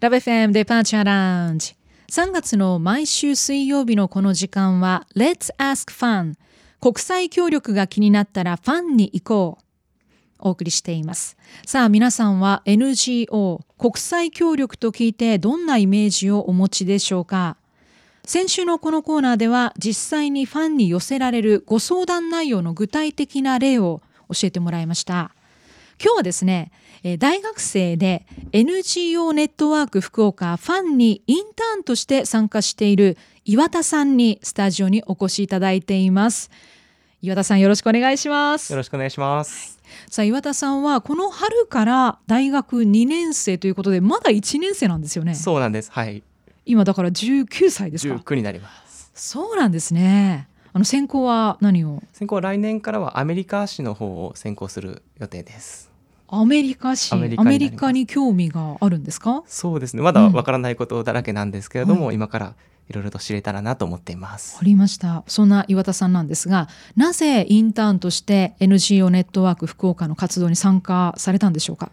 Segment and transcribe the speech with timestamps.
[0.00, 1.74] ラブ FM デパーチャーラウンジ。
[2.12, 6.34] 3月の毎週水曜日のこの時間は Let's Ask Fun
[6.80, 9.64] 国際協力が気になったらファンに行こう。
[10.38, 11.36] お送りしています。
[11.66, 17.56] さあ皆さんは NGO 国際協力と聞いてどんなイメージをお持ちでしょうか？
[18.22, 24.00] 先週のこのコーナーでは実際にファンに寄せられるご相談内容の具体的な例を
[24.32, 25.34] 教えてもらいました。
[26.00, 26.70] 今日はですね
[27.18, 36.50] 大学生で NGO ネットワーク福岡ファンにインターンとして参加している岩田さんにスタジオにお越しいただいています。
[37.20, 38.72] 岩田さんよろしくお願いします。
[38.72, 45.34] よろしくお願いします、はい、さあ岩田さんはこの春から大学2年生ということでまだ1年生なんですよね。
[45.34, 45.90] そうなんです。
[45.90, 46.22] はい。
[46.64, 48.14] 今だから19歳ですか。
[48.14, 49.10] 19になります。
[49.14, 50.48] そうなんですね。
[50.72, 52.02] あの専攻は何を？
[52.12, 55.87] 専攻は来年からはアメリカ史の方を専攻する予定です
[56.30, 57.28] アメリカ史アメ
[57.58, 59.42] リカに興味があるんですか？
[59.46, 60.02] そうですね。
[60.02, 62.54] まだわからないことだらけなんですけれども、うんはい、今から
[62.88, 64.54] いろいろと知れたらなと思っています。
[64.54, 65.24] わかりました。
[65.26, 71.90] そんな岩田さんなんですがなぜインターンとして NGO ネットワーク福岡の活動に参加されたんでしょうか？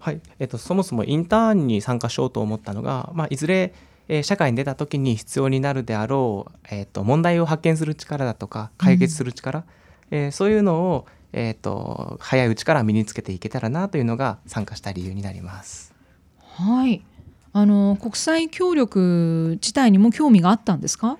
[0.00, 3.74] はい、えっと、そもそもインターンに参加しようと思ったのが、まあ、いずれ
[4.06, 9.62] えー、社会に出た時に必要になるであろう、えーと、問題を発見する力だとか解決する力、う
[10.14, 15.92] ん、えー、そういうのを、えーと、早いうちから身につけていけたらなというのが参加した理由になります。
[16.38, 17.04] はい。
[17.52, 21.18] あの国際協力自体にも興味があったんですか？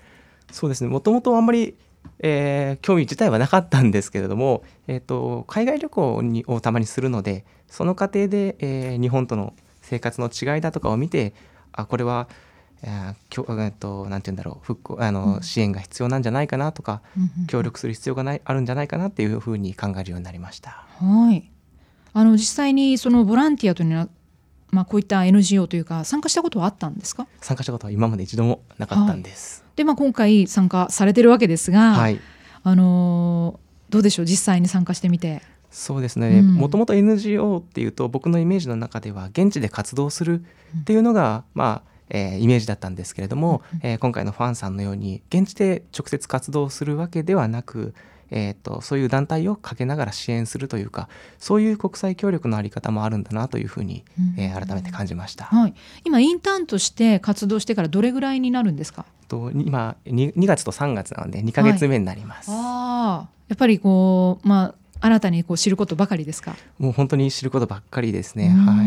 [0.53, 0.89] そうですね。
[0.89, 1.75] もともとあんまり、
[2.21, 11.35] えー、興味自体はなかったんですけれども、えーと、海外旅行にをたまにするのでその過程で、えー、日本との生活の違いだとかを見て
[11.73, 12.29] あこれは
[12.83, 14.65] えー、となんて言うんだろう。
[14.65, 20.87] 復興あの、うん、支援が必要なんじゃないかなとか、うん、協力する必要がないあるんじゃないかなっていうふうに考えるようになりました。
[21.01, 21.51] はい。
[22.13, 24.09] あの実際にそのボランティアというのは、
[24.71, 27.27] まあ、こういった NGO というか参加したことはあったんですか？
[27.41, 29.63] 参加したことは今まで一度もなかったんです。
[29.63, 32.21] はい、で、まあ、今回参加されてるわけですが、はい、
[32.63, 33.59] あの
[33.89, 34.27] どうでしょう？
[34.27, 35.43] 実際に参加してみて。
[35.71, 36.41] そうですね。
[36.41, 40.45] もともと NGO っていうと僕のイメージの中では現地で活動する
[40.81, 47.95] っていうのが、うん、まあえー、イメージだったんですけれども、えー、今回のファンさんのように現地で直接活動するわけではなく、
[48.31, 54.05] えーと、そういう団体をかけながら支援するというかそういう国際協力のあり方もあるんだなというふうに、
[54.37, 59.07] えー、改めて感じました、はい、今インターンとして活動してからどれぐらいになるんですか？
[59.29, 62.51] と今 2, 2月と3月なので2か月目になります。
[62.51, 66.57] はい、あやっぱりこう、まあ新たにこう知ることばかりですか？
[66.79, 68.49] もう本当に知ることばっかりですね。
[68.49, 68.87] はい。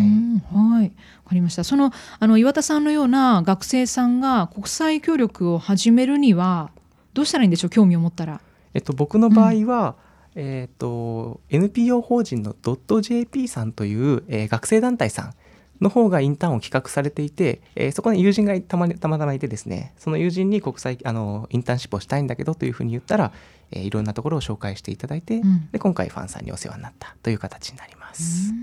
[0.52, 0.86] はい。
[0.86, 0.90] わ
[1.30, 1.64] かりました。
[1.64, 6.72] そのあの岩田さんのような学生さんが国際協力を始めるには
[7.14, 7.70] どうしたらいいんでしょう？
[7.70, 8.42] 興味を持ったら。
[8.74, 9.96] えっと僕の場合は、
[10.36, 12.56] うん、えっと NPO 法人の
[13.02, 15.34] .jp さんという、えー、学生団体さん。
[15.82, 23.32] の方がインターンを企画されていて、えー、そこに友人がたまたまたまいてですねその友人に国際あのインターンシップをしたいんだけどというふうに言ったら、
[23.72, 28.54] えー、いろんなところを紹介していただいて、うん、で今回ファンさんにお世話になったという形になります。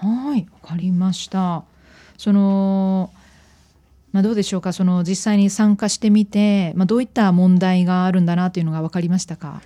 [0.00, 0.46] はい。
[0.62, 1.64] わかりました。
[2.16, 3.12] その
[4.12, 4.72] まあ、どうでしょうか。
[4.72, 9.60] その実際に参加してみて、まあ、どういった問題があるんだなというのが分かりましたか？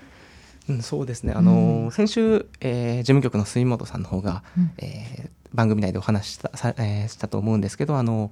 [0.70, 1.34] うん、そうですね。
[1.34, 8.30] あの、うん、先週、えー、事務局の杉本さんの方が、うん、えー、番組内でお話したさ、えー、したと思うんですけどあの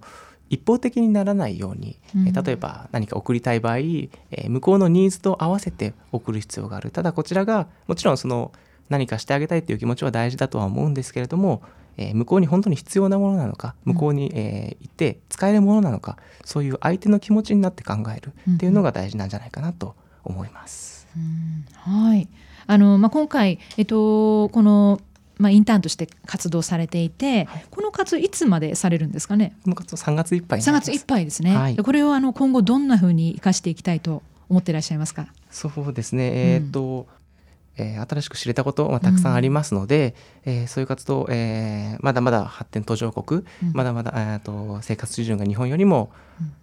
[0.49, 6.91] 一方的にならないように、うん、例えば何か送りたい場合、えー、向こうのニーズと合わせて送る必要がある。
[6.91, 8.53] ただこちらがもちろんその
[8.89, 11.63] 何かしてあげたいという気持ちは大事だとは思うんですけれども、
[11.97, 21.09] えー、向こうに本当に必要なものなのか向こうに、えー、行って使えるものなのかそういう相手の気持ちになって考えるっていうのが大事なんじゃないかなと思います。
[21.17, 22.29] うん、はい。
[22.69, 25.01] あのまあ、今回、えっと、この
[25.39, 29.55] まあ、インターンとして活動されていて、はい、この活動いつまでされるんですかね？
[29.65, 35.27] この活動3月いっぱい3月いっぱいですね、はい、これをあの今後どんなふうに生かしていきたいと思っていらっしゃいますか？
[35.51, 36.55] そうですね。
[36.55, 37.07] えー、っと、
[37.79, 40.15] うん、えー、新しく知れたことはたくさんありますので、
[40.47, 46.11] うん、えー、そういう活動、えー、まだまだ発展途上国、うん、まだまだ、えー、と生活水準が日本よりも、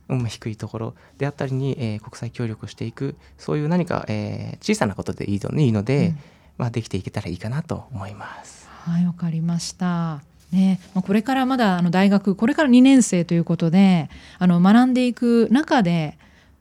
[0.09, 6.15] うん、低いところであったりに、えー、国際協力していくそういう何か、えー、小さなことでいいのいいので、
[6.57, 8.62] まあ、できていけたらいいかなと思います。
[8.85, 10.21] はいわかりました。
[10.51, 16.15] ね、これからまだあの大学これから2年生ということであの学んでいく中で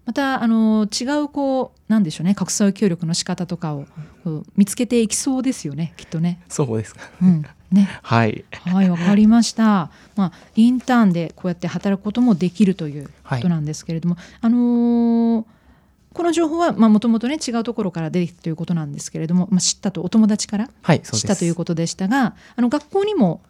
[0.07, 3.85] またあの違うこうなんでしょうね国際協力の仕方とかを
[4.57, 6.41] 見つけていきそうですよねきっとね。
[6.49, 8.45] そうですか、うんね、 はい。
[8.51, 9.91] はいわかりました。
[10.17, 15.45] まあインターンでこうやって働くこともできるということなんですけれども、はい、あのー
[16.13, 20.69] この情報はもともとね違うところから出てきたということなんですけれども、まあ、知ったとお友達から
[21.03, 23.41] 知ったということでしたが、はい、あの学校にも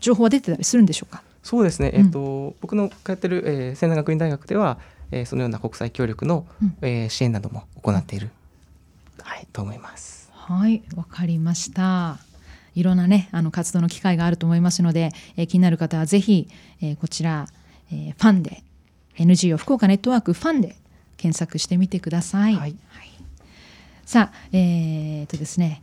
[0.00, 1.22] 情報は出てたりするんでしょうか？
[1.42, 4.78] そうですね、えーと僕の通ってる、えー、仙台学院大学では、
[5.10, 8.30] えー、そのような国際協力の、うん、えー、支援なども行っている、
[9.20, 10.30] はい、と思います。
[10.32, 12.18] はいわかりました。
[12.74, 16.48] いろんなねあの活動の機会があると思いますので、えー、気になる方はぜひ、
[16.80, 17.46] えー、こちら、
[17.90, 18.62] えー、ファンで
[19.16, 20.76] NGO 福岡ネットワークファンで
[21.22, 22.56] 検索してみてください。
[22.56, 23.10] はい、はい、
[24.04, 25.80] さあ、えー、とですね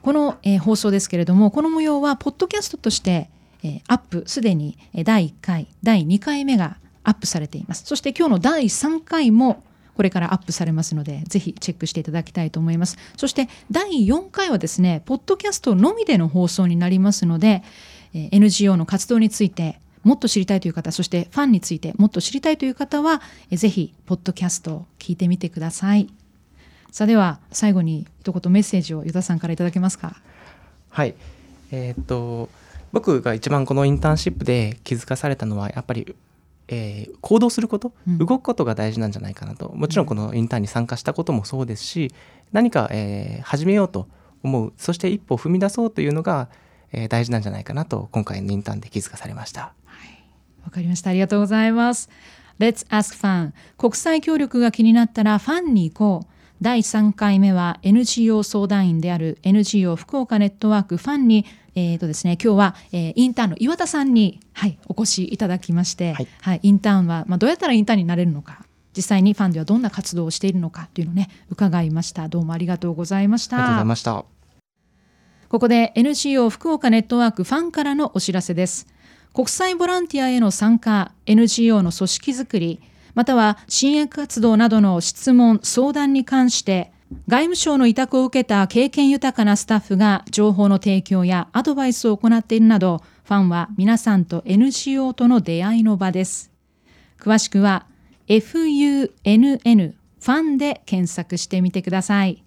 [0.00, 3.28] この、えー、放送ですけれどもこの模様はポッドキャストとして、
[3.62, 7.84] えー、アップすでに第1回第2回目がアップされています。
[7.84, 9.62] そして今日の第3回も
[9.94, 12.96] これからアップされますのでぜひチェックしていただきたいと思います。
[13.18, 17.62] そして第4回はですねポッドキャストのみでの放送になりますので、
[18.14, 26.08] えー、NGO の活動についてもっと知りたいという方そしてファンについてもっと知りたいという方はぜひポッドキャストを聞いてみてください。
[26.90, 30.16] さあでは最後に一言メッセージをユダさんからいただけますか？
[30.90, 31.14] はい。
[31.70, 32.48] えー、っと
[32.92, 36.14] 僕が一番このインターンシップで気づかされたのはやっぱり
[36.70, 39.72] えー、行動すること、動くことが大事なんじゃないかなと。
[39.74, 42.12] もちろんこのインターンに参加したこともそうですし
[42.52, 44.06] 何か、えー、始めようと
[44.42, 46.50] 思うそして一歩踏み出そうというのが、
[46.92, 49.72] えー、大事なんじゃないかなと今回のインターンで気づかされました。
[50.68, 51.08] わかりました。
[51.10, 52.10] ありがとうございます。
[52.58, 56.34] Let's Ask Fan 国際協力が気になったらファンに行こう。
[56.60, 60.96] 第3回目は NGO 相談員である NGO 福岡ネットワーク。
[60.98, 68.66] ファンに、えーとですね、今日は、えー、インターンの岩田さんに、はい、お越しいただきまして、はい、はい、インターンは、まあ、どうやったらインターンになれるのか。
[68.94, 72.28] 実際にファンではどんな活動をしているのかというのをね伺いました。
[72.28, 73.56] どうもありがとうございました。
[73.56, 74.24] ありがとうございました。
[75.48, 78.86] ここで NGO 福岡ネットワークファンからのお知らせです
[79.32, 82.80] 国際ボランティアへの参加 NGO の組織づくり
[83.14, 86.92] または支援活動などの質問相談に関して
[87.26, 96.50] 外務省の委託を受けた経験豊かなスタッフが情報の提供やアドバイスを行っているなどファンは皆さんと NGO との出会いの場です。
[97.18, 97.86] 詳しくは
[98.28, 102.44] FUNN ファンで検索してみてください。